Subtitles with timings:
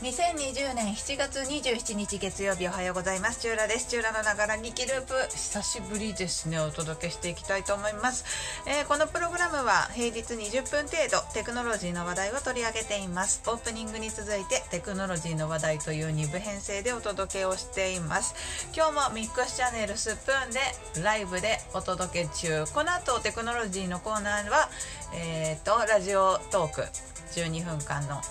[0.00, 3.40] 2020年7月27日月曜日おはようございます。
[3.42, 3.86] チューラです。
[3.86, 5.12] チューラのながら聞きループ。
[5.28, 6.58] 久しぶりですね。
[6.58, 8.24] お届けしていきたいと思います。
[8.66, 13.42] えー、このプログラムは平日20分程度テクノロジーの話題を取り上げています。
[13.46, 18.34] オープニングに続いてテクノロジーの話題という2部編成でお届けをしています。
[18.74, 20.60] 今日もミックスチャンネルスプーンで
[21.04, 22.64] ライブでお届け中。
[22.72, 24.70] この後テクノロジーのコーナーは、
[25.12, 26.86] えっ、ー、と、ラジオトーク
[27.34, 28.22] 12分間の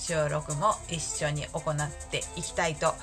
[0.00, 2.94] 収録も一緒に行っていきたいと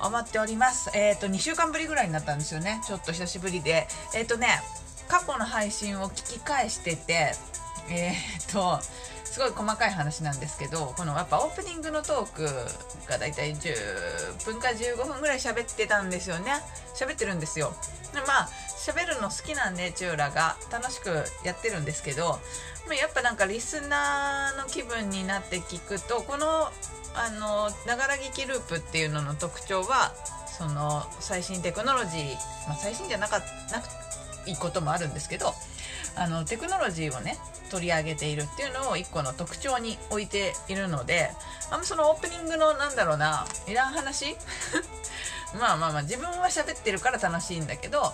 [0.00, 0.90] 思っております。
[0.94, 2.80] えっ、ー、と、2週間ぶりぐらいになったんですよね。
[2.86, 3.88] ちょっと久しぶりで。
[4.14, 4.62] えっ、ー、とね、
[5.08, 7.34] 過去の配信を聞き返してて、
[7.90, 8.80] えっ、ー、と、
[9.24, 16.52] すごい細かい話なんですけど、このやっぱオープニングのトークがだいたい10分か15分ぐらい喋ってたんですよね。
[16.94, 17.74] 喋ってるんですよ。
[18.12, 18.48] でまあ、
[18.84, 22.38] 喋るの好きなんで、チューラが楽しくやってるんですけど、
[22.92, 26.68] やっぱなんかリスナーの気分になって聞くとこの
[27.14, 30.12] あのながら聞きループっていうのの特徴は
[30.46, 32.34] その最新テクノロジー、
[32.68, 33.38] まあ、最新じゃなか
[33.72, 35.54] なくいいこともあるんですけど
[36.16, 37.38] あのテクノロジーをね
[37.70, 41.30] 取り上げているっていうのを一個の特徴に置いているので
[41.70, 44.36] あんまそのオープニングのなんだろうないらん話？
[45.58, 48.12] まあまあまあ自分は喋ってるから楽しいんだけど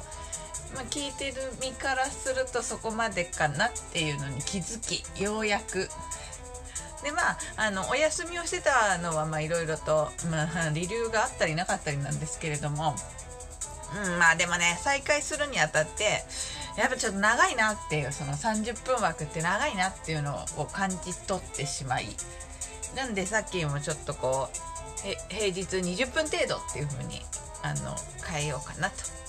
[0.74, 5.88] まあ、聞いてる身からするとそこまでかなっていうのに気づきようやく。
[7.02, 12.94] でまああのお休みをしてたのはいろいろと、まあ、 理由があったりなかったりなんですけれども、
[14.04, 16.24] うん、まあでもね再開するにあたって
[16.76, 22.14] やっぱちょっと長いなっていうその30分枠って長いなっていうのを感じ取ってしまい。
[22.94, 27.24] なんでさっきもちょっとこう平日20分程度っていう風に
[27.62, 27.96] あの
[28.28, 29.19] 変えようかなと。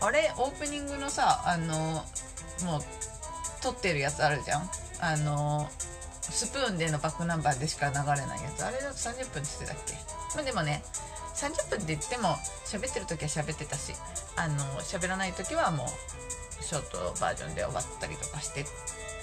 [0.00, 2.04] あれオープニングのさあの
[2.64, 2.82] もう
[3.62, 4.70] 撮ってるやつあるじゃん？
[5.00, 5.68] あの
[6.20, 8.64] スプーンでのバックナンバーでしか流れないやつ。
[8.64, 9.94] あれだと30分って言ってたっけ？
[10.34, 10.82] まあでもね
[11.34, 13.94] 30分って言っても喋ってる時は喋ってたし
[14.36, 18.64] あの喋らない時はもうショートバージョンで終わったりとかして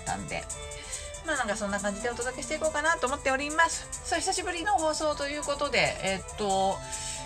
[0.05, 0.43] たんで。
[1.25, 3.85] まあなんかそんな感じでお届けしていこうかなと思っております。
[3.91, 6.77] さあ久しぶりの放送ということでえー、っと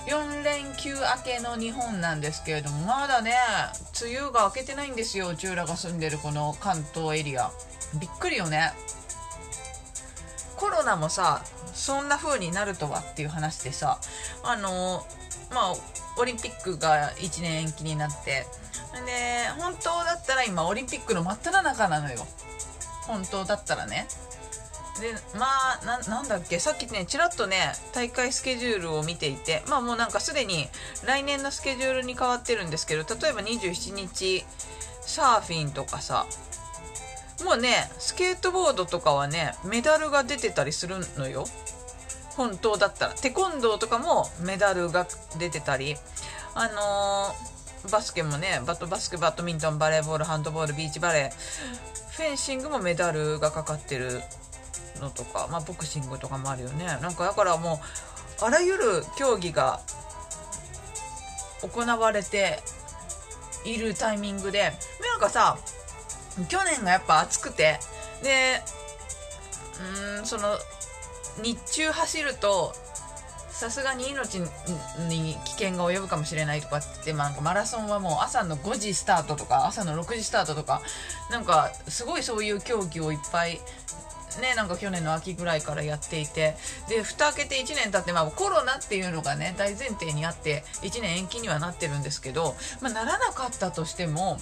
[0.07, 3.33] 4連休明けの日本なんですけれどもまだね
[4.01, 5.29] 梅雨が明けてないんですよ。
[5.29, 7.51] うらが住んでるこの関東エリア。
[7.99, 8.73] びっくりよね。
[10.57, 13.99] コロナもさそんな風になるとはっていう話でさ
[14.43, 15.05] あの
[15.51, 15.73] まあ
[16.19, 18.45] オリンピックが1年延期になって。
[19.05, 22.25] で本当だったら今オリンピックの真っ只中なのよ。
[23.07, 24.07] 本当だったらね。
[24.99, 25.47] でま
[25.81, 26.59] あななんだっけ？
[26.59, 30.67] さっきねちらっとね大会スケジュールを見ていてまあもうなんかすでに
[31.05, 34.43] 来年のスケジュールに変わってるんですけど例えば27日
[35.01, 36.27] サーフィンとかさ
[37.43, 41.45] もうねスケートボードとかはねメダルが出てたりするのよ。
[42.37, 43.13] 本当だったら。
[43.13, 45.05] テコンドーとかもメダルが
[45.37, 45.95] 出てたり
[46.55, 54.21] あのー、バスケもねバットバスケバドミントンバレーボールハンドボールビーチバレーフェンシングもメダルがかかってる
[55.01, 56.85] のとか、まあ、ボクシングとかもあるよね。
[56.85, 57.81] なんかだからも
[58.41, 59.79] うあらゆる競技が
[61.61, 62.59] 行われて
[63.65, 65.57] いるタイミングでなんかさ
[66.49, 67.79] 去年がやっぱ暑くて
[68.23, 68.61] で
[70.17, 70.57] うんその
[71.43, 72.73] 日中走ると
[73.49, 80.81] さすがに命に危険が及ぶかもしれないとかってって、まあ、マラソンはもう朝の5時スタートとか朝の6時スタートとか
[81.29, 83.59] なんかすごいそういう競技をいっぱい
[84.39, 86.55] ね、なんか去年の秋ぐらいからやっていて。
[86.87, 94.39] で蓋開けて1年経って、まあ、コロナっていうのがね大前提にあって1年延期にはなってるんですけど、まあ、ならなかったとしても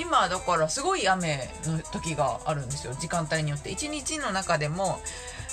[0.00, 2.94] 今だからすごい雨の時があるんですよ。
[2.94, 3.70] 時間帯によって。
[3.70, 5.00] 1日の中でも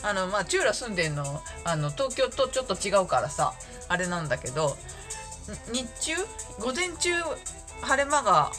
[0.03, 3.53] あのまあチューラ住んでんのあの東京とちょっと違うからさ
[3.87, 4.77] あれなんだけど
[5.71, 6.13] 日中
[6.59, 7.11] 午前中
[7.81, 8.51] 晴れ間が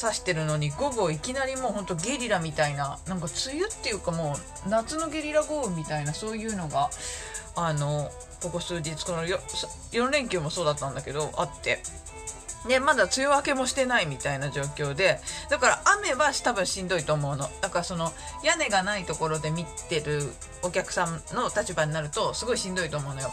[0.00, 6.90] 指してるのに午後いきなりもうほんとゲリラみたいななんか梅雨っていうかもう夏のゲリラ豪雨みたいなそういうのが
[7.56, 8.10] あの
[8.42, 9.38] ここ数日この 4,
[9.92, 11.80] 4連休もそうだったんだけどあって。
[12.66, 15.20] ね、まだ梅雨明けもしてないみたいな状況で
[15.50, 17.48] だから雨は多分しんどいと思うの。
[17.60, 20.28] だからその屋根がないところで見てる
[20.62, 23.30] お客さんの立場になるとすごいしんどいと思うのよ。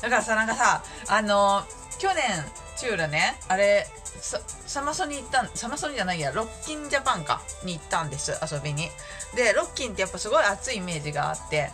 [0.00, 1.62] だからさなんかさあの
[1.98, 2.16] 去年
[2.76, 3.86] チューラねあれ
[4.20, 8.88] サマソに行ったんサマソニじゃないやロッキンジャパンかに行ったんです遊びに。
[9.34, 11.70] でロッキンってやっぱすごい暑いイメージがあって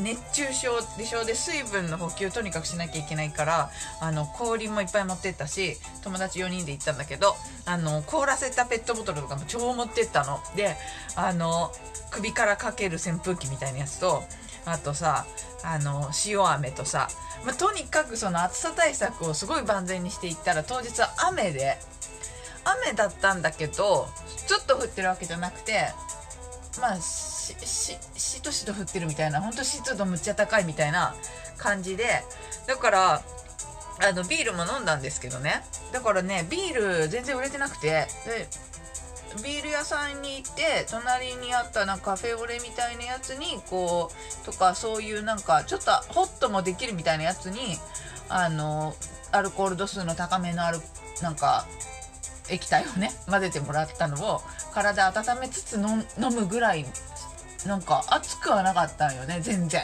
[0.00, 7.34] 熱中症でしょで水分の補給とにかくしなきゃいけないからあの氷もいっぱい持ってったし友達4人で行ったんだけど
[7.66, 10.40] あの凍らせたペットボトルとかも超持ってったの。
[10.56, 10.76] で
[11.16, 11.70] あの
[12.10, 14.22] 首からかける扇風機みたいなやつと
[14.64, 15.26] あとさ
[15.64, 17.08] あの塩飴とさ、
[17.44, 21.76] まあ、とにかくその暑さ対策をすごい万全にしていったら当日は雨で
[22.64, 24.08] 雨だったんだけど
[24.46, 25.88] ちょっと降ってるわけじゃなくて
[26.80, 31.14] まあしししとしと降ってるみたいな本当湿度むっちゃ高いみたいな
[31.58, 32.04] 感じで
[32.66, 33.22] だから
[34.00, 35.62] あのビールも飲んだんですけどね。
[35.92, 38.48] だからねビール全然売れてなくてで
[39.42, 44.10] ビール屋さんに行って隣にあったなんかカフェオレみたいなやつにこ
[44.42, 47.76] うとかそういうなんかちょっとホットもできるみたいなやつに
[48.28, 48.94] あの
[49.30, 50.80] アルコール度数の高めのある
[51.22, 51.66] なんか
[52.50, 54.40] 液体をね混ぜてもらったのを
[54.74, 56.84] 体温めつつ飲むぐらい
[57.66, 59.82] なんか熱くはなかったんよね全然。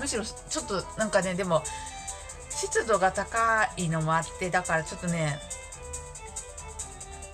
[0.00, 1.62] むしろちょっとなんかねでも
[2.50, 5.38] 湿度が高いのもあってだからちょっとね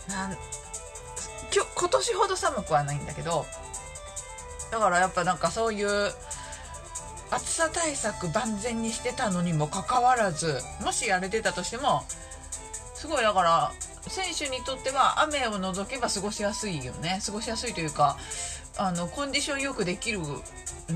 [0.09, 0.37] なん
[1.55, 3.47] 今日今年ほど寒くはないんだけど
[4.71, 6.13] だからやっぱなんかそういう
[7.31, 12.03] 暑さ対策万全にしてたのにもかかわらずもしやれてたとしても
[12.95, 13.73] すごいだから
[14.09, 17.21] 選手にとっては雨を除けば過ごしやすいよね。
[17.25, 18.19] 過ごしやすいというか
[18.77, 20.25] あのコンディションよくできるん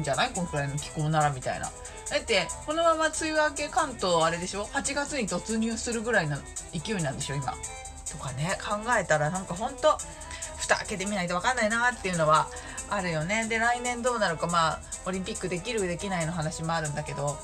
[0.03, 0.31] じゃない？
[0.35, 1.67] このくらいの気候ならみたいな。
[1.67, 1.71] だ
[2.19, 6.37] ってこのまま梅雨明け関東あれでしょ？8月に突入するぐらいの
[6.75, 7.37] 勢いなんでしょ？
[7.37, 7.55] 今。
[8.11, 9.97] とかね考えたらなんかほんと
[10.69, 12.49] 蓋開けてみないと分かんないなっていうのは
[12.91, 13.47] あるよね。
[13.49, 17.39] で来年どうなるかまあオリンピックできるできないの話もあるんだけど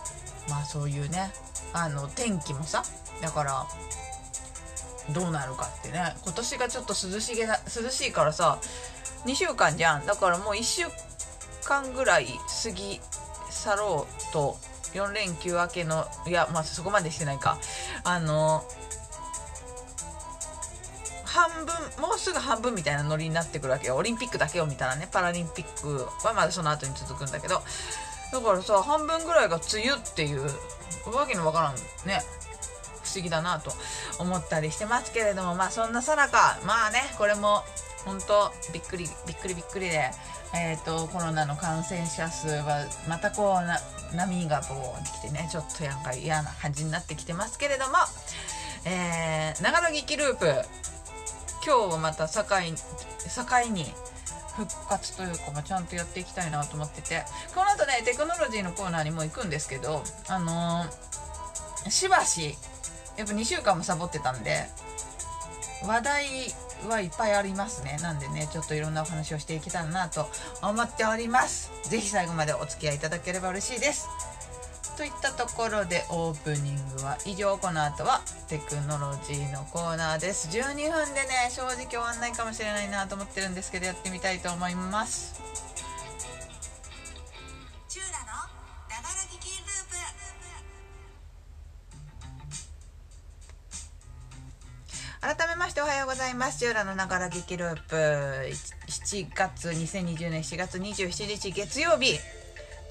[0.49, 1.33] まあそういうね
[1.73, 2.83] あの天気もさ
[3.23, 3.67] だから
[5.13, 6.15] どうなるかってね。
[6.23, 8.59] 今年がちょっと涼しげだ涼しいからさ
[9.27, 10.07] 2週間じゃん。
[10.07, 10.83] だからもう1週
[11.65, 12.27] 間ぐらい
[12.63, 13.01] 過ぎ
[13.51, 14.57] 去ろうと
[14.93, 17.59] 4連休明けのいやまあそこまでしてないか。
[18.05, 18.65] あの
[21.35, 23.97] 半分もうすぐ半分みたいなノリになってくるわけよ。
[23.97, 25.09] オリンピックだけを見たらね。
[25.11, 27.61] パラリンピックはまだその後に続くんだけど。
[28.33, 30.43] だからさ半分ぐらいが梅雨っていう
[31.13, 31.75] わけのわからん
[32.07, 32.23] ね。
[33.03, 33.73] 不思議だなと
[34.19, 35.57] 思ったりしてますけれども。
[35.57, 36.61] まあそんなさなか。
[36.65, 37.65] まあねこれも
[38.05, 40.11] 本当びっくりびっくりびっくりで、
[40.55, 43.81] えーと、コロナの感染者数はまたこうな
[44.15, 47.95] 波がボーンってきてねちょっとやんか嫌な感じになってきてますけれども、
[48.85, 50.94] えー、長野劇ループ。
[51.67, 53.87] 今日はまた境境に
[54.57, 57.25] 復活というか、まあ、ちゃんとやっていきたいなと思ってて。
[57.55, 62.55] この後ねテクノロジーのコーナーにも行くんですけどあのー、しばし
[63.17, 64.67] やっぱ2週間もサボってたんで
[65.87, 66.25] 話題
[66.89, 67.99] はいっぱいありますね。
[68.03, 70.29] なんでねちょっといろんなお話をしていけたらなと
[70.63, 71.71] 思っております。
[71.85, 74.07] 是非最後までお付き合いいただければ嬉しいです。
[74.97, 80.49] といったところでオープニングは以上この後はテクノロジーのコーナーです。
[80.49, 85.43] 12分でね正直終わんないかもしれないなと思ってるんですけどやってみたいと思います。
[95.21, 96.59] 改めましておはようございます。
[96.59, 97.97] チューラのながら劇ループ。
[97.97, 102.19] 7月2020年4月27日月曜日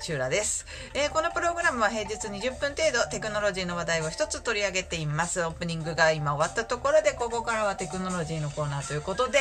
[0.04, 0.66] チューラです、
[0.96, 5.42] えー、このプログラムは平日20分程度テクノロジーの話題を一つ取り上げています。
[5.42, 9.40] オープニングが今終わったところでここからはテクノロジーのコーナーということで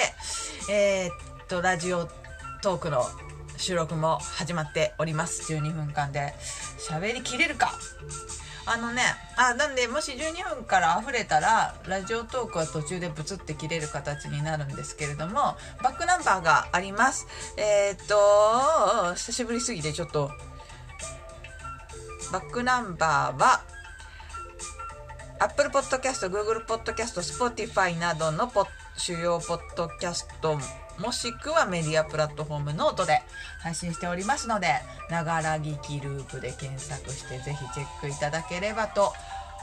[0.70, 2.06] えー、っとラジオ
[2.62, 3.04] トークの
[3.56, 5.52] 収録も始まっております。
[5.52, 6.32] 12分間で。
[6.88, 7.72] 喋りきれるか？
[8.64, 9.02] あのね
[9.36, 17.26] あなんでもし12分から溢れたらラジオトークは途中でブツって切れる形になるんですけれどもバックナンバーがあります。
[17.56, 20.30] えー、っと久しぶりすぎてちょっと
[22.32, 23.60] バックナンバーは
[25.38, 28.64] Apple Podcast、Google Podcast、Spotify などのポ
[28.96, 30.58] 主要ポッドキャスト
[30.98, 33.20] もしくはメディアプラットフォームノートで
[33.60, 34.68] 配信しておりますので、
[35.10, 39.12] ながら聞きループで検索してぜひチェックいただければと、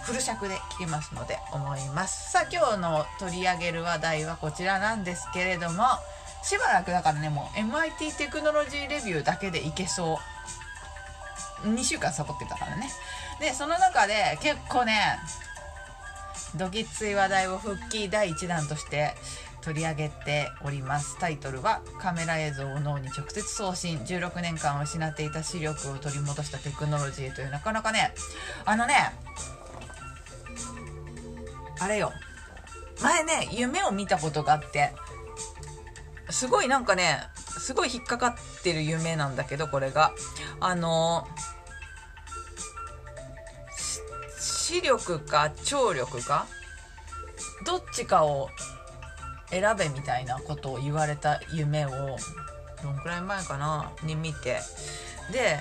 [0.04, 2.32] フル尺で聞けますので思います。
[2.32, 5.86] さあ今日の取り上げる話題はこちらなんですけれども、
[6.44, 10.18] しばらくだからね、もう MIT テクノロジーレビューだけでいけそう。
[11.64, 12.90] 2週間サボってたからね。
[13.40, 15.20] でその中で結構ね
[16.56, 19.14] ドキッツい話題を復帰第1弾として
[19.62, 21.18] 取り上げております。
[21.20, 24.00] タイトルは「カメラ映像を脳に直接送信。
[24.00, 28.14] 16年間失っていた視力を取り戻したテクノロジー」というなかなかね
[28.66, 29.14] あのね
[31.80, 32.12] あれよ。
[33.02, 34.94] 前ね夢を見たことがあって
[36.30, 40.14] すごいなんかねすごい引っかかってる夢なんだけどこれが。
[40.60, 41.28] あの
[44.40, 46.46] 視力か聴力か
[47.66, 48.50] どっちかを
[49.50, 51.90] 選べみたいなことを言われた夢を
[52.84, 54.60] どんくらい前かなに見て。
[55.32, 55.60] で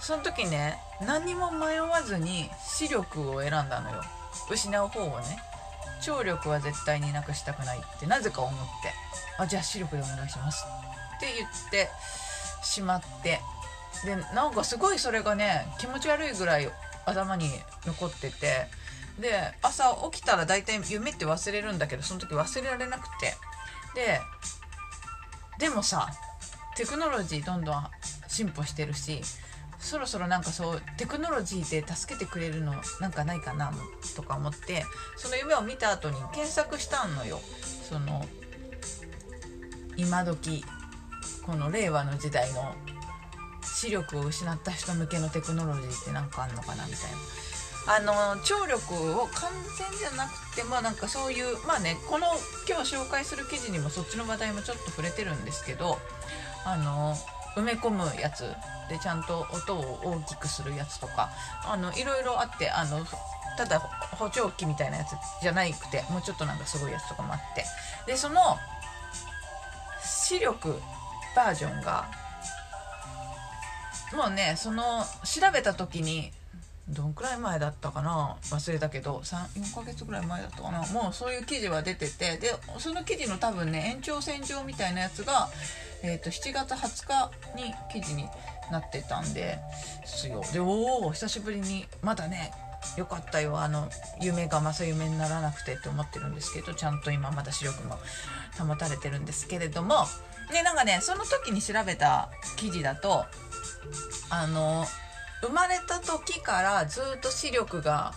[0.00, 4.02] その時ね何も迷わずに視力を選んだのよ。
[4.50, 5.53] 失う方をね。
[6.04, 8.92] 聴力は絶対になくしたくないってなぜか思って。
[9.38, 10.64] あじゃあ視力でお願いします。
[11.16, 11.88] って言って
[12.62, 13.40] しまって。
[14.04, 16.68] でなんかすごいそれがね気持ち悪いぐらい
[17.06, 17.48] 頭に
[17.86, 18.66] 残ってて。
[19.18, 23.34] で朝起きたら大体夢って忘れるんだけどその時忘れられなくて。
[23.94, 24.20] で
[25.58, 26.08] でもさ
[26.76, 27.86] テクノロジーどんどん
[28.26, 29.22] 進歩してるし
[29.84, 33.70] そろそろなんかそうテクノロジーで助けてくれるのなんかないかな
[34.16, 34.84] とか思って
[35.16, 37.38] その夢を見た後に検索したんのよ
[37.88, 38.24] その
[39.96, 40.64] 今時
[41.44, 42.74] この令和の時代の
[43.62, 47.18] 視力を失った人向けのテクノロジーって何かあんのかなみたいな。
[47.86, 52.28] あの聴力を完全じゃなくてもなんかそういうまあねこの
[52.66, 55.98] 今日紹介する記事にもそっちの話題もちょっと触れてるんですけど
[56.64, 57.14] あの
[57.56, 58.54] 埋め込むやつ
[58.88, 61.30] でちゃんと音を大きくするやつとか
[61.66, 63.04] あのいろいろあってあの
[63.56, 67.64] ただ補聴器みたいなやつじゃなくてもうちょっとなんかすごいやつとかもあって。
[68.06, 68.58] でその
[70.02, 70.80] 視力
[71.34, 72.08] バージョンが
[74.14, 76.30] もうねその調べた時に
[76.88, 78.36] どんくらい前だったかな？
[78.42, 80.86] 忘れたけど4ヶ月ぐらい前だったかな？
[80.88, 85.48] もうそういう記事は出ててでその記事の多分ね延長線上みたいなやつが、
[86.02, 88.28] えーと、7月20日に記事に
[88.70, 89.58] なってたんで。
[90.04, 92.52] すよでおお久しぶりにまだね
[92.98, 93.88] よかったよあの
[94.20, 97.98] 夢が正夢にならなくてって思ってるんですけどちゃんと今まだ視力も
[98.58, 100.06] 保たれてるんですけれども。
[100.52, 103.24] ねなんかねその時に調べた記事だと
[104.28, 104.84] あの
[105.44, 108.14] 生まれた時からずっと視力が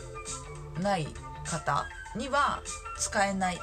[0.82, 1.08] ない
[1.46, 2.62] 方には
[2.98, 3.60] 使えない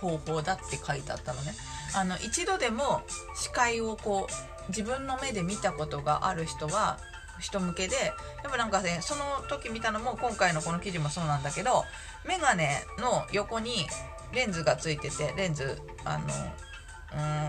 [0.00, 1.54] 方法だって書いてあったのね。
[1.94, 3.02] あの一度でも
[3.34, 6.98] 視界をこう自分の目で見たことがある人は
[7.40, 11.84] 人向けでやっぱなんかねその時見たのも今回のこの記事もそうなんだけど
[12.26, 13.86] メガネの横に
[14.32, 16.24] レンズがついててレンズあの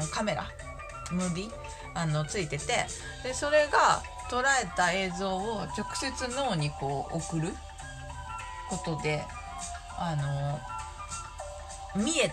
[0.02, 0.46] うんカメラ
[1.12, 1.52] ムービー
[1.94, 2.86] あのついてて
[3.24, 7.50] でそれが捉えた映像を直接脳にこう送る
[8.70, 9.26] ことで
[10.00, 12.32] あの見える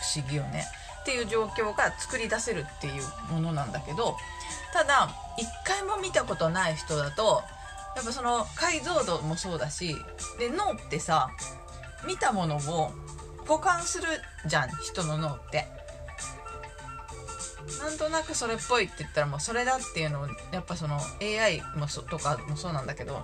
[0.00, 0.64] 不思議よね
[1.02, 4.16] っていう状況が作り出せるっていうものなんだけど
[4.72, 7.44] ただ一回も見たことない人だと
[7.94, 9.94] やっぱその解像度もそうだし
[10.40, 11.30] で脳ってさ
[12.04, 12.90] 見たものを
[13.46, 14.08] 保管する
[14.46, 15.79] じゃん人の脳って。
[17.78, 23.22] なんとなくそれっぽいって言ったらもうそれだっていうのをやっぱその AI もそとかもそうなんだけど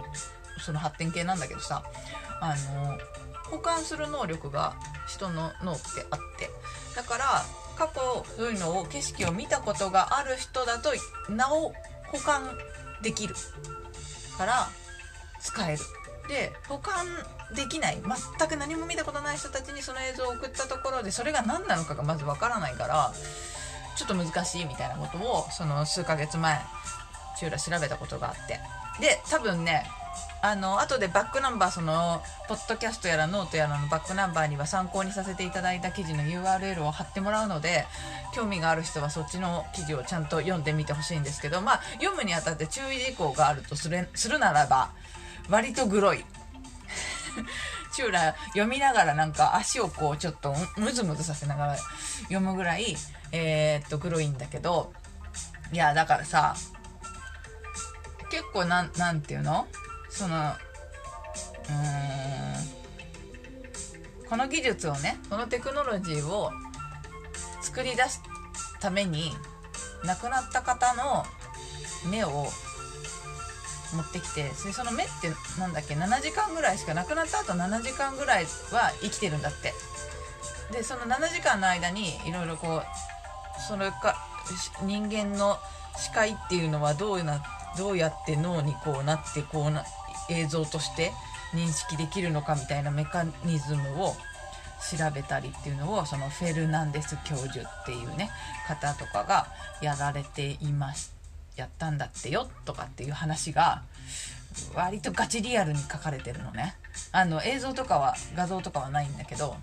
[0.61, 1.83] その発展系なんだけどさ
[2.41, 2.99] あの
[3.51, 4.75] 保管する能力が
[5.07, 6.51] 人の脳ってあって
[6.95, 7.45] だから
[7.77, 10.91] 過去そういうのを景色を見たことがある人だと
[11.31, 11.73] なお
[12.07, 12.57] 保管
[13.03, 13.35] できる
[14.37, 14.69] から
[15.41, 15.83] 使える。
[16.29, 17.07] で保管
[17.55, 17.99] できない
[18.39, 23.13] 全く何も見たことない人たちにその映像を送ったところでそれが何なのかがまずわからないから
[23.97, 26.59] ちょっと難しいみたいなことをその数ヶ月前
[27.39, 28.61] ちらっと調べたことがあって。
[29.01, 29.85] で多分ね
[30.43, 37.85] あの後でバックナンバーそのポッドキャストやらノートやらのバックナンバーには参考にさせていただいた記事の URL を貼ってもらうので
[38.35, 44.91] 興味がある人はそっちの記事をちゃんと読んでみてほしいんですけどまあ読むにあたって注意事項があるとするするならば
[45.49, 46.25] 割とグロい。
[47.93, 51.77] チューラ読みながらなんか足をこうちょっとムズムズさせながら
[52.25, 52.95] 読むぐらい
[53.33, 54.93] えー、っと黒いんだけど
[55.73, 56.55] いやだからさ
[58.31, 59.67] 結構なんなんていうの？
[60.11, 60.43] そのう
[64.25, 66.51] んこの技術をねこのテクノロジーを
[67.61, 68.23] 作り出す
[68.81, 69.31] ために
[70.05, 71.25] 亡くなった方の
[72.11, 72.49] 目を
[73.95, 75.31] 持ってきてその目って
[75.61, 79.73] なんだっけ？7時間ぐらいしか亡くなった後7時間ぐらいは生きてるんだって。
[80.73, 82.83] でその7時間の間にいろいろこう
[83.59, 84.17] それか
[84.83, 85.59] 人間の
[85.97, 87.43] 視界っていうのはどうな
[87.77, 89.85] どうやって脳にこうなってこうな
[90.31, 91.13] 映像として
[91.55, 94.15] 認識できるのかみたいなメカニズムを
[94.81, 98.31] 調べたりっていうのをそのフェルナンデス教授っていうね
[98.69, 99.47] 方とかが
[99.81, 101.15] やられています
[101.57, 103.83] やったんだってよとかっていう話が
[104.75, 106.77] 割とガチリアルに書かれてるのね。
[107.13, 109.57] あの映像とかは画像とかはないんだけど。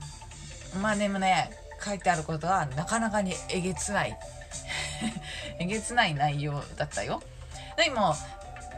[0.81, 1.51] まあでもね
[1.83, 4.17] 書いてあることはなかなかにえげつない。
[5.59, 7.21] えげつない内容だったよ。
[7.77, 8.15] でも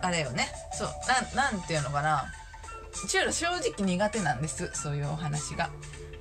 [0.01, 0.49] あれよね。
[0.73, 0.89] そう
[1.35, 2.31] なんていうのかな。
[3.07, 4.71] チュール正直苦手なんです。
[4.73, 5.69] そういうお話が。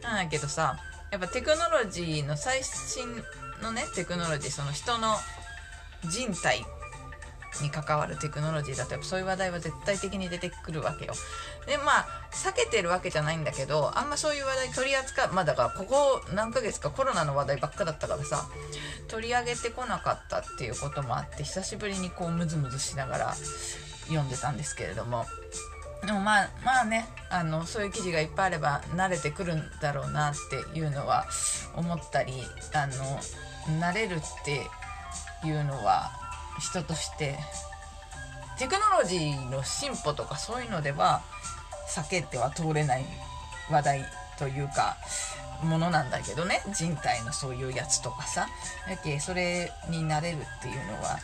[0.02, 0.78] なんだけどさ
[1.10, 3.06] やっぱテクノロジーの最新
[3.62, 5.16] のねテクノロジーその人の
[6.04, 6.64] 人体
[7.62, 11.14] に関わるテクノロジーだとやっぱそういう話題は絶対的に出てくるわけよ。
[11.66, 18.46] でまあ避けてるわけじゃないんだけどあんまそういう話題取り扱うまあだからここ何ヶ月かコロナの話題ばっかだったからさ
[19.08, 23.34] 取り上げてこなかったっていうこともあって久しぶりにこうムズムズしながら
[24.06, 25.26] 読んでたんですけれども。
[26.06, 31.26] でもまあまあねあのそういう記事がいっぱいあれば慣れてくるんだろうなっていうのは
[31.74, 32.34] 思ったり
[32.74, 32.94] あの
[33.80, 34.66] 慣れるって
[35.46, 36.23] いうのは
[36.58, 37.38] 人として。
[38.58, 41.22] テクノロジーの進歩とかそういうのでは
[41.88, 43.04] 避けては通れない
[43.68, 44.04] 話題
[44.38, 44.96] というか
[45.62, 46.62] ものなんだけどね。
[46.72, 48.46] 人体のそういうやつとかさ。
[48.88, 51.18] だけそれになれるっていうのは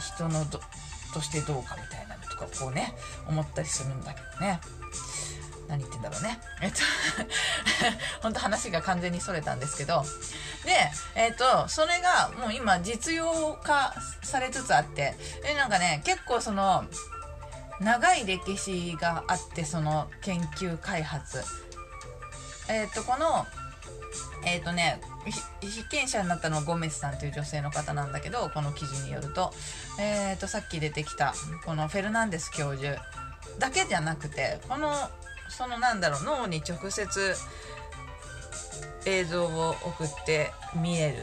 [0.00, 2.92] 人のとしてどうかみたいなのとかこうね
[3.28, 4.60] 思ったりするんだけどね。
[5.68, 6.40] 何言ってんだろうね。
[6.62, 6.78] えっと
[8.22, 10.04] 本当話が完全にそれたんですけど。
[10.64, 15.16] でえっとそれがもう今実用化されつつあって。
[15.42, 16.84] でなんかね結構その
[17.80, 21.44] 長い歴史があってその研究開発。
[22.68, 23.46] えっとこの
[24.46, 25.00] えっ、とね
[25.60, 29.52] 被験者になったのはゴメスさんという女性の方なんだけどこの記事によると,、
[29.98, 33.00] えー、とさっき出てきたこのフェルナンデス教授
[33.58, 34.92] だけじゃなくてこの
[35.48, 37.34] そのなんだろう脳に直接
[39.06, 41.16] 映像を送って見える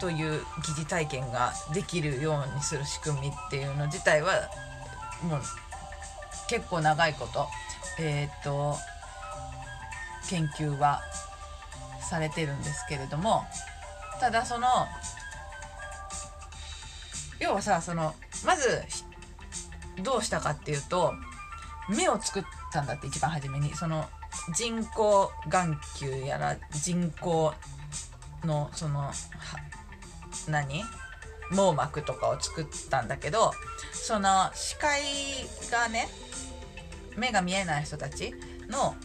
[0.00, 0.42] という
[0.76, 4.32] 疑似体験ができるようにする仕組みっていうの自体は
[5.22, 5.40] もう
[6.48, 7.48] 結構長いこと
[7.98, 8.76] えっ、と
[10.28, 11.00] 研究は
[12.00, 13.44] されてるんですけれども
[14.20, 14.68] ただその
[17.40, 18.82] 要はさそのまず
[20.02, 21.14] どうしたかっていうと
[21.88, 23.74] 目を作ってたんだって一番初めに。
[23.74, 24.04] その
[24.54, 27.54] 人工眼球やら人工
[28.44, 29.10] のその
[30.48, 30.84] 何？
[31.50, 33.52] 網膜とかを作ったんだけど
[33.92, 35.02] その視界
[35.70, 36.08] がね
[37.16, 38.34] 目が見えない人たち
[38.68, 38.96] の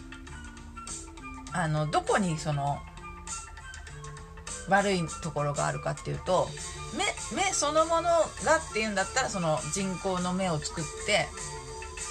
[1.51, 2.79] あのどこにその
[4.69, 6.47] 悪いところがあるかっていうと
[6.95, 11.27] 目目そのものがっていうんだったらその人工の目を作って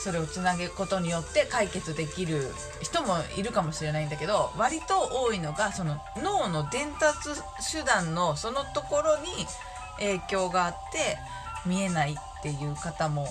[0.03, 2.47] それをつなげることによって解決できる
[2.81, 7.31] 人もいるかもしれないんだけど割と多いのがその脳の伝達
[7.73, 9.29] 手段のそのところに
[9.99, 11.19] 影響があって
[11.67, 13.27] 見えないっていう方も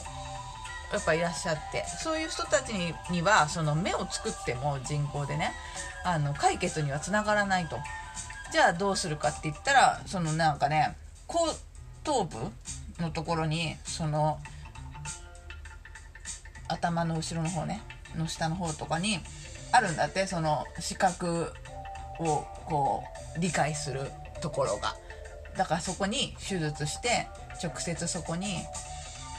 [0.92, 2.70] やっぱいらっしゃってそういう人たち
[3.10, 5.54] にはその目を作っても人工でね
[6.06, 7.78] あの解決にはつながらないと。
[8.52, 10.96] じゃあどうするかって言ったらそのなんかね
[11.28, 11.40] 後
[12.06, 12.38] 頭部
[13.02, 14.40] のところにその
[16.68, 17.82] 頭の後ろの方ね
[18.16, 19.20] の下の方とかに
[19.72, 21.52] あるんだってその視覚
[22.20, 23.04] をこ
[23.38, 24.96] う理解するところが。
[25.58, 27.28] だからそこに手術して
[27.64, 28.60] 直接そこに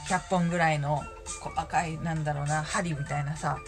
[0.08, 1.04] 100本ぐらいの
[1.40, 3.58] 細かいなんだろうな針みたいなさ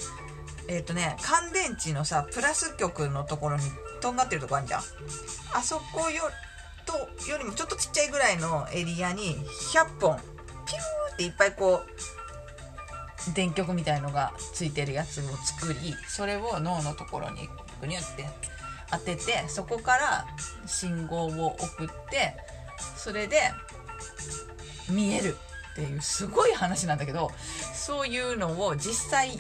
[0.69, 3.63] えっ、ー、とね乾電池のさプラス極のところに
[4.01, 4.83] とんがってるとこあるじゃん。
[5.55, 6.23] あそこよ
[6.87, 6.99] と
[7.31, 9.37] よりもちょっとちっちゃいぐらいのエリアに
[9.73, 10.17] 100本
[10.67, 12.20] ピューっていっぱいこう
[13.35, 17.49] 電極みたいのがついてるやつを作りそれを脳のところに
[17.81, 18.27] グニュって
[18.91, 20.27] 当ててそこから
[20.67, 22.35] 信号を送って
[22.97, 23.37] それで
[24.89, 25.37] 見える
[25.73, 27.31] っていうすごい話なんだけど
[27.75, 29.39] そういうのを実際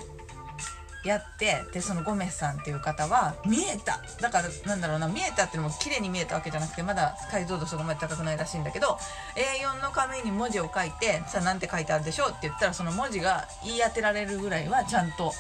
[1.05, 4.01] やってでそのゴメスさんっていう方は見えた。
[4.21, 8.99] だからなんだろうな見えたっていうのも綺麗に見えたわけじゃなくてまだ解像度そこまで高くないらしいんだけど
[9.35, 15.33] A4 の紙に文字を書いてさあ何て書いてあるでしょうって言ったらその文字が言い当てられるぐらいはちゃんと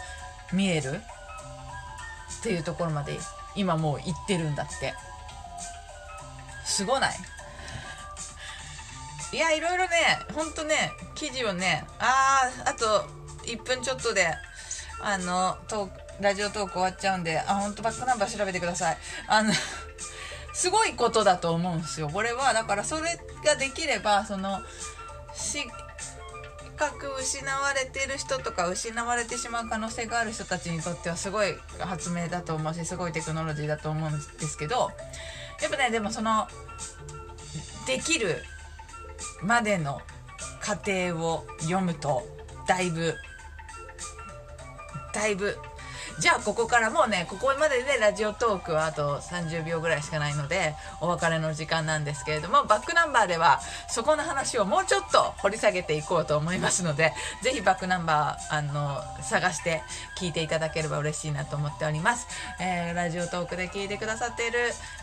[0.52, 1.00] 見える
[2.38, 3.18] っていうところまで
[3.54, 4.94] 今もう行ってるんだって。
[6.64, 7.14] すごない？
[9.32, 9.90] いやいろいろね
[10.34, 13.04] ほんとね記事をねあああと
[13.44, 14.28] 1分ちょっとで
[15.02, 15.88] あのト
[16.20, 18.98] ラジオトーク終わっちゃうんであ本当バックナンバー調べてください。
[19.28, 19.52] あの
[20.52, 22.08] すごいことだと思うんですよ。
[22.08, 24.60] これはだからそれができればその
[25.34, 25.64] 視
[26.76, 34.90] 覚失われてる人とか失われてしまう可能性がある人たちにとってはすごい発明だと思うしすごいテクノロジーだと思うんですけど
[35.60, 36.48] やっぱねでもその
[37.86, 38.42] できる
[39.42, 40.00] までの
[40.60, 42.22] 過程を読むと
[42.66, 43.14] だいぶ
[45.12, 45.58] だいぶ。
[46.18, 59.82] じゃあここからもうねここまででラジオトークはあと30秒ぐらいしかないのでお別れの時間なんですけれどもバックナンバーではそこの話をもうちょっと掘り下げていこうと思いますのでぜひバックナンバーあの探して
[60.18, 62.26] 聞いていただければ嬉しいなと思っております、
[62.60, 64.58] えー、ラジオトークで聞いてくださっている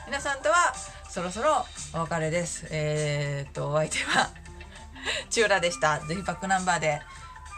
[0.06, 0.74] 皆さんとは
[1.10, 1.66] そろそろ
[1.96, 2.68] お別れです。
[2.70, 4.30] えー、っとお相手は
[5.30, 6.00] チューラでした。
[6.02, 7.02] ぜひバックナンバーで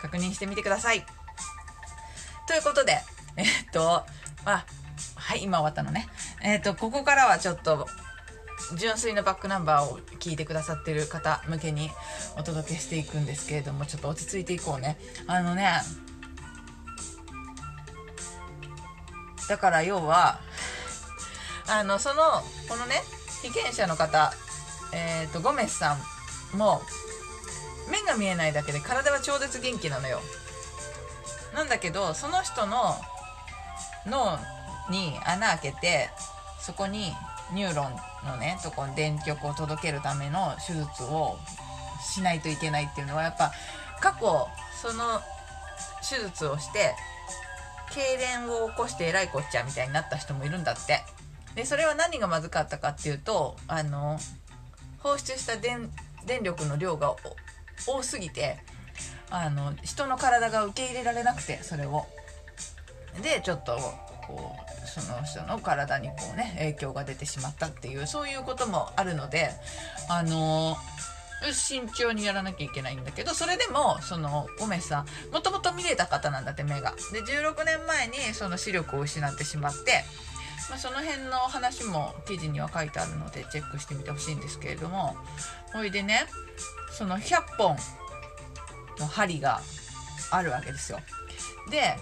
[0.02, 1.19] 確認してみてください。
[2.50, 2.94] ということで
[3.38, 4.04] えっと
[4.44, 4.66] あ
[5.16, 6.08] はい今終わったのね。
[6.42, 7.86] えっとここからはちょっと
[8.76, 11.92] 純粋なバックナンバーを聞いてくださってる方向けに
[12.40, 14.98] お届けしていくんですけれどもちょっと落ち着いていこうね。
[15.28, 15.70] あのね
[19.48, 20.40] だから要は
[21.68, 22.24] あのその
[22.68, 23.04] このね
[23.44, 24.34] 被験者の方
[24.92, 25.98] えっ、ー、とゴメスさ
[26.56, 26.82] んも
[27.92, 30.20] 目が見えないだけで体は超絶元気なのよ。
[31.54, 32.96] なんだけどその人の
[34.06, 34.38] 脳
[34.90, 36.10] に穴開けて
[36.60, 37.12] そこに
[37.54, 37.96] ニューロン
[38.28, 41.38] のねとこに電極を届けるための手術を
[42.02, 43.52] しないといけないっていうのはやっぱ
[44.00, 44.48] 過去
[44.82, 45.20] その
[46.08, 46.94] 手術をして
[47.92, 51.02] 痙攣を起こしてえらいこっちゃみたいになった人もいるんだって。
[51.56, 54.20] でそれは何がまずかったかっていうとあの
[55.00, 55.90] 放出した電
[56.26, 57.16] 電力の量が
[57.88, 58.60] 多すぎて
[59.32, 62.06] あの人の体が受け入れられなくてそれを。
[63.22, 63.78] でちょっと
[64.26, 69.50] こうその人の体にこうね影響が出てしまったっていうそういうこともあるので
[70.10, 70.78] あの
[71.52, 76.94] 慎重にやらなきゃいけないんだけどそれでもそのゴメさんもともと見れた方なんだって目が。
[77.12, 80.04] で16年前にその視力を失ってしまって
[80.70, 85.16] まあ、その辺の話も記事には書いてあるのでチェックしてみてほしいんですけれども
[85.74, 86.28] ほいでね
[86.92, 87.76] その100本
[89.00, 89.62] の針が
[90.32, 91.00] あるわけですよ。
[91.70, 91.98] で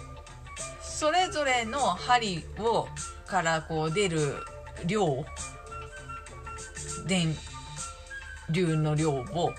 [0.82, 2.88] それぞれの針を
[3.26, 4.34] からこう出る
[4.86, 5.24] 量
[7.06, 7.36] 電
[8.50, 9.52] 流の量を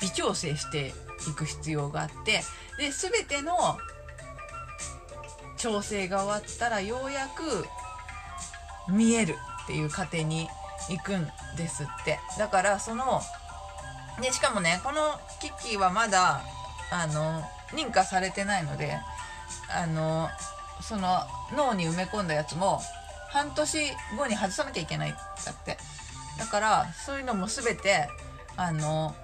[0.00, 0.94] 微調整して
[1.28, 2.42] いく必要があって
[2.78, 3.54] で全ての
[5.58, 7.66] 調整が終わったらようやく
[8.90, 10.48] 見えるっていう過程に
[10.88, 12.18] 行くんですって。
[12.38, 13.20] だからその
[14.20, 16.42] でしかもねこの機器はまだ
[16.90, 18.98] あの認可されてないので
[19.68, 20.28] あの
[20.82, 21.20] その
[21.56, 22.80] 脳に埋め込んだやつも
[23.30, 23.78] 半年
[24.16, 25.18] 後に外さなきゃいけないんだ
[25.52, 25.78] って。
[26.40, 28.08] だからそういうのも全て
[28.56, 29.14] あの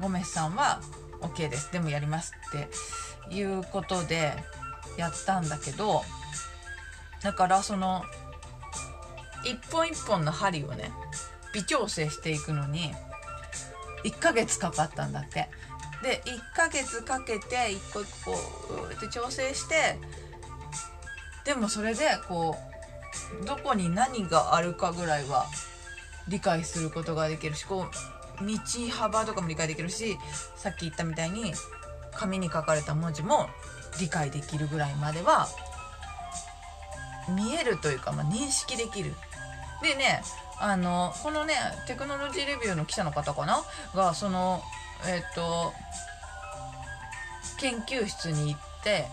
[0.00, 0.80] ゴメスさんは
[1.20, 1.72] OK です。
[1.72, 4.32] でもやりますっていうことで
[4.98, 6.02] やったんだけど
[7.22, 8.02] だからその
[9.44, 10.90] 一本一本の針をね
[11.54, 12.92] 微調整していくのに
[14.04, 15.48] 1ヶ月かかったんだって。
[16.04, 18.32] で1ヶ月かけて一個一個
[18.94, 19.98] って調整して
[21.46, 22.56] でもそれでこ
[23.42, 25.46] うどこに何があるかぐらいは
[26.28, 28.58] 理解することができるしこう道
[28.90, 30.18] 幅とかも理解できるし
[30.56, 31.54] さっき言ったみたいに
[32.12, 33.48] 紙に書かれた文字も
[33.98, 35.48] 理解できるぐらいまでは
[37.34, 39.14] 見えるというか、まあ、認識できる。
[39.82, 40.22] でね
[40.60, 41.54] あのこのね
[41.86, 43.64] テクノロジーレビューの記者の方かな？
[43.94, 44.62] がその
[45.06, 45.72] えっ、ー、と
[47.58, 49.06] 研究室に行って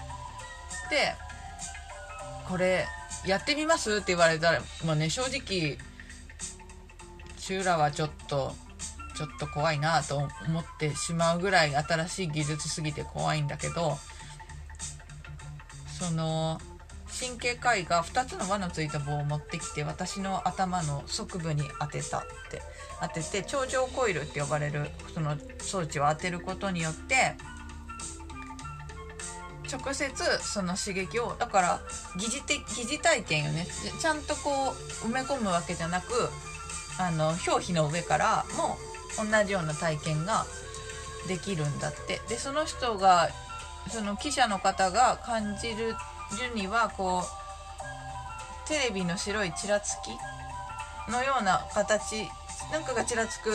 [0.89, 1.13] で
[2.47, 2.85] これ
[3.25, 5.77] やってみますって言われたらまあね正直
[7.37, 8.53] チューラはちょっと
[9.15, 10.27] ちょっと怖いなと思
[10.59, 13.97] ってしまうぐらい新しい技術すぎて怖いんだけど
[15.87, 16.59] その
[17.19, 22.61] 神経科医が2つの輪のついた棒を持ってきて私の頭の側部に当てたって。
[23.01, 27.35] 当てて頂上コイルって呼ばれるその装置を当てることによって
[29.71, 31.81] 直接その刺激をだから
[32.15, 33.65] 疑似的疑似体験よね。
[33.99, 36.29] ちゃんとこう埋め込むわけじゃなく
[36.99, 38.77] あの表皮の上からも
[39.17, 40.45] 同じような体験が
[41.27, 42.21] できるんだって。
[42.27, 43.29] でその人が
[43.89, 45.95] その記者の方が感じる
[46.37, 52.27] るにはこうテレビの白いちらつきのような形
[52.71, 53.51] なんかがちらつく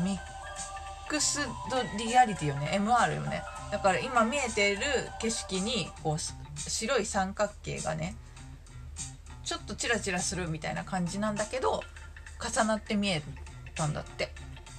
[0.00, 0.18] ミッ
[1.08, 1.40] クス
[1.70, 2.70] ドリアリティよね。
[2.74, 3.42] MR よね。
[3.72, 4.82] だから今見えている
[5.20, 6.18] 景色にこう
[6.58, 8.16] 白い三角形がね
[9.44, 11.82] ちょっとチラチラするみたいな感じなんだけど
[12.40, 13.22] 重なって見え
[13.74, 14.32] たんだって。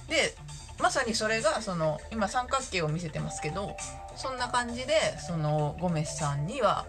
[0.08, 0.34] で
[0.82, 3.76] まさにそれがその今三角形を見せてますけど
[4.16, 6.86] そんな感じでそのゴメスさんには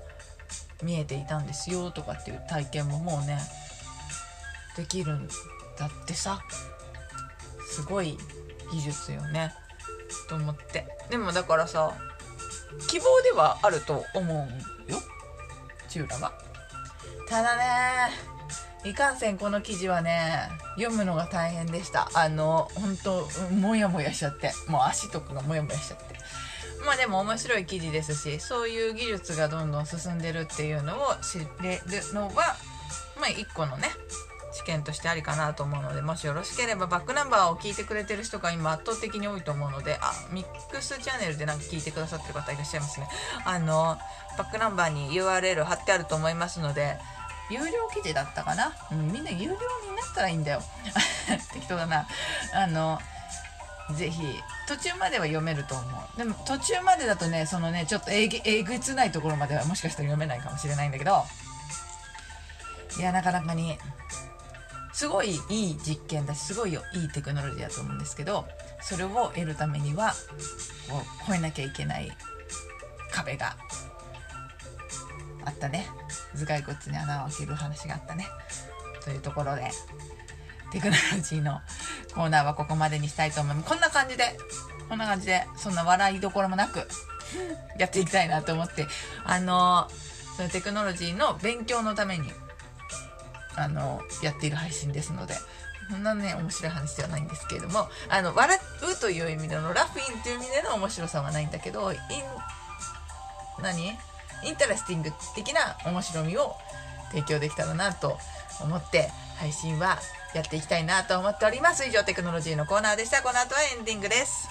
[0.81, 3.39] 見えていたんですよとかっていう体験ももうね
[4.77, 5.27] できるん
[5.77, 6.41] だってさ。
[7.71, 8.17] すごい
[8.69, 9.53] 技術よね。
[10.27, 10.85] と思って。
[11.09, 11.93] でもだからさ
[12.89, 14.99] 希望ではあると思うよ。
[15.87, 16.33] チューラは
[17.29, 18.11] ただね
[18.83, 22.09] いかんせんこの記事はね読むのが大変でした。
[22.13, 24.51] あの本当モヤモヤしちゃって。
[24.67, 26.15] もう足とかがモヤモヤしちゃって。
[26.85, 32.55] まあでも面白い記事ですしそういう技術がどんどん進んでるっていうのを知れるのは
[33.19, 33.87] まあ一個のね
[34.51, 43.07] 試験としてありかなと思うのでもしよろしければバックナンバーを聞いてくれてる人が今圧倒的に多いと思うのであミックスチャンネルでなんか聞いてくださってる方いらっしゃいますね
[43.45, 43.97] あの
[44.37, 46.97] バックナンバーに URL 貼ってあると思いますので
[47.51, 50.61] 有料記事だったかな、うん、みんな有料になったらいいんだよ。
[51.53, 52.07] 適当だな。
[52.53, 52.99] あの
[53.95, 54.21] ぜひ
[54.67, 55.83] 途中までは読めると思
[56.15, 56.17] う。
[56.17, 61.25] でも途中までだとねそのねちょっとえげえぐつないところまではもしかしたら読めないかもしれないんだけど。
[62.97, 63.77] いやなかなかに
[64.93, 68.45] すごいいい実験だしすごいよいいテクノロジーだと思うんですけど
[68.81, 70.13] それを得るためには
[70.89, 72.11] こう越えなきゃいけない
[73.11, 73.55] 壁が
[75.45, 75.87] あったね。
[76.35, 78.27] 頭蓋骨に穴を開ける話があったね。
[79.03, 79.71] というところで
[80.71, 81.59] テクノロジーの
[82.13, 83.69] コーナーはここまでにしたいと思います。
[83.69, 84.37] こんな感じで
[84.89, 86.87] こんな感じでそんな笑いどころもなく
[87.77, 88.87] やっていきたいなと思って。
[89.25, 89.87] あの
[90.37, 92.31] そのテクノロジーの勉強のために
[93.55, 95.35] あのやっている配信ですので
[95.89, 98.57] そんなね面白い話ではないんですけれどもあの笑
[98.97, 101.99] うという意味での laughing という意味での面白さはないんだけどイン
[103.61, 103.97] 何？
[104.43, 106.55] interesting 的な面白みを
[107.11, 108.17] 提供できたらなと
[108.61, 109.99] 思って配信は
[110.33, 113.21] やっていきたいなと思っております以上テクノロジーのコーナーでした。
[113.21, 114.47] この後はエンディングです。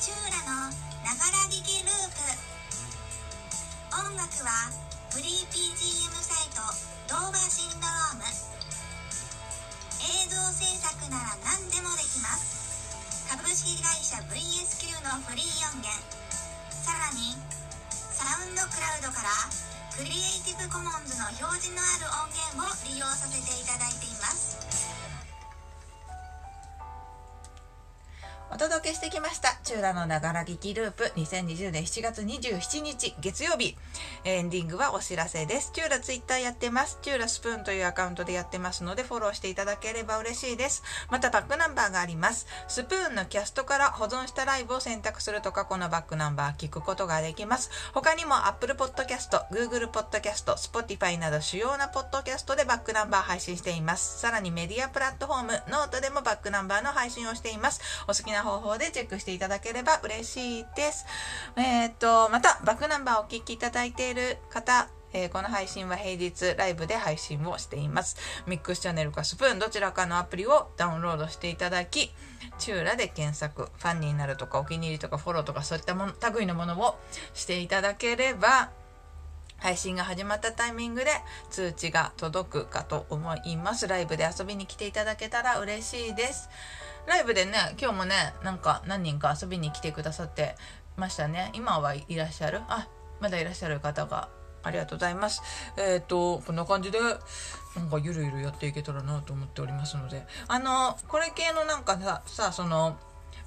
[0.00, 0.70] チューラの
[1.04, 2.20] ながら聞きループ
[3.96, 4.70] 音楽は
[5.10, 6.62] フリー BGM サイト
[7.12, 8.22] 動画シンドローム。
[10.00, 12.57] 映像制作なら何でもできます。
[13.28, 15.92] 株式会社 VSQ のフリー音源。
[16.72, 17.36] さらに
[18.16, 19.28] サウンドクラウドから
[19.92, 24.07] クリエイティブコモンズの表示のある音源を利用させていただいています。
[28.58, 29.56] お届けしてきました。
[29.62, 33.76] チューラのながら聞きループ2020年7月27日月曜日。
[34.24, 35.70] エンディングはお知らせです。
[35.72, 36.98] チューラツイッターやってます。
[37.00, 40.82] チューラスプーンというアカウントでやってますのでフォローしていただければ嬉しいです。
[41.08, 42.48] またバックナンバーがあります。
[42.66, 47.70] スプーンのキャストから保存したライブを選択すると過去のバックナンバー聞くことができます。
[47.94, 54.18] 他にも Apple Podcast、Google Podcast、Spotify など主要なポッドキャストでバックナンバー配信しています。
[54.18, 57.80] さらにメディアプラットフォーム、ノートでもバックナンバーの配信をしています。
[58.08, 61.04] お好きな方法でチェックしていただければ嬉しいです。
[61.56, 68.16] えーっと、また、バックナンバーをお聞きいただいている方、えーこの配信は平日ライブで配信をしています。
[68.46, 72.10] ミックスチャンネルかスプーンどちらかのアプリをダウンロードしていただき、
[72.58, 76.98] チューラで検索、ファンになるとかお気に入りとかフォローとかそういったもの、類のものを
[77.34, 78.70] していただければ、
[79.68, 81.10] 配信が始まったタイミングで
[81.50, 83.86] 通知が届くかと思います。
[83.86, 86.48] ライブで遊びに来ていただけたら嬉しいです。
[87.06, 90.56] ライブでね、今日もね、なんか何人か遊びに来てくださって
[90.96, 91.50] ましたね。
[91.52, 92.62] 今はいらっしゃる？
[92.66, 92.88] あ、
[93.20, 94.30] まだいらっしゃる方が
[94.62, 95.42] ありがとうございます。
[95.76, 96.98] えっ、と、こんな感じで、
[97.76, 102.96] なんかゆるゆるやっていけたらなと思っておりますので、あの、これ系のなんかさ、さ、その、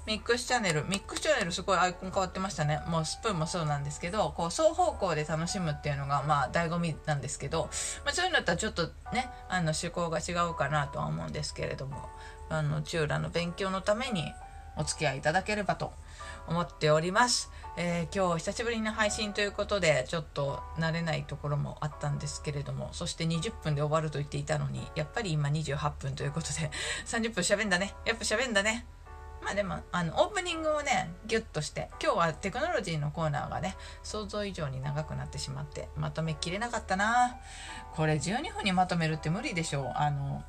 [0.04, 2.80] ミックスチャンネル、ミックスチャンネルすごいアイコン変わってましたね。
[2.88, 7.68] もうスプーンもそうなんですけど、こう双方向で楽しむっていうのがまあ醍醐味なんですけど、
[8.04, 12.08] まあそういうのとはちょっとね、あの趣向が違うかなとは思うんですけれども、
[12.48, 14.24] あの、チューラの勉強のために
[14.76, 15.92] お付き合いいただければと
[16.48, 17.50] 思っております。
[17.76, 26.70] えー今日久しぶりの配信ということでちょっと慣れないところもあったんですけれどもそして20分で終わると言っていたのにやっぱり今28分ということで
[27.06, 28.84] 30分喋んだねやっぱ喋んだね
[29.42, 37.36] まあでもあのオープニングをねギュッとして今日はテクノロジーのコーナーがね想像以上に長くなってしまってまとめきれなかったな。
[37.94, 39.92] これ12分にまとめるって無理でしょう。
[39.96, 40.42] あの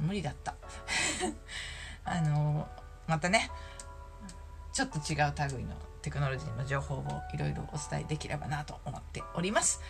[0.00, 0.54] 無理だった。
[2.04, 2.66] あの
[3.06, 3.50] またね
[4.72, 9.80] ちょっと違う類のテクノロジーの情報をいろいろお伝えできればなと思っております。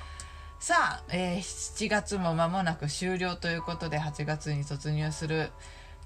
[0.58, 5.52] さあ、えー7月も間もなく終了ということで8月に突入する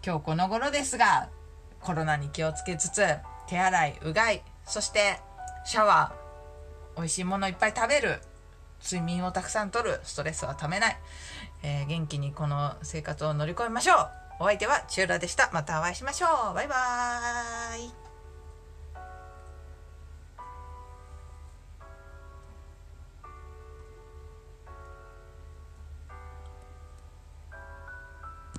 [0.05, 1.31] 今日この頃ですが
[1.83, 3.05] コロナに気をつけつつ
[3.49, 5.19] 手洗いうがいそして
[5.65, 6.23] シャワー
[6.97, 8.21] 美味しいものいっぱい食べる。
[8.85, 10.01] 睡眠をたくさんとる。
[10.03, 10.97] ストレスはためない、
[11.63, 14.09] えー元気にこの生活を乗り越えましょう。
[14.41, 15.51] お相手はチューラでした。
[15.53, 16.55] またお会いしましょう。
[16.55, 18.12] バイバーイ。